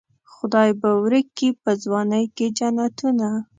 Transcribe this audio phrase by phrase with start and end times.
[0.33, 3.29] خدای به ورکي په ځوانۍ کې جنتونه.